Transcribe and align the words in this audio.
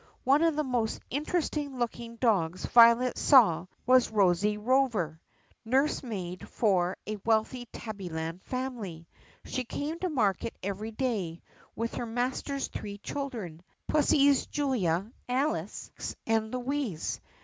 One 0.23 0.41
of 0.41 0.55
the 0.55 0.63
most 0.63 0.99
interest 1.11 1.55
ing 1.57 1.77
looking 1.77 2.15
dogs 2.15 2.65
Violet 2.65 3.19
saw 3.19 3.67
was 3.85 4.09
Rosie 4.09 4.57
Rover, 4.57 5.21
nurse 5.63 6.01
maid 6.01 6.49
for 6.49 6.97
a 7.05 7.17
wealthy 7.23 7.67
Tabbyland 7.71 8.41
family. 8.41 9.07
She 9.45 9.63
came 9.63 9.99
to 9.99 10.09
market 10.09 10.55
every 10.63 10.89
day 10.89 11.43
with 11.75 11.93
her 11.93 12.07
master's 12.07 12.67
three 12.67 12.97
children— 12.97 13.61
Pussies 13.89 14.47
Julia, 14.47 15.11
Alice, 15.29 15.91
and 16.25 16.51
Louise. 16.51 17.21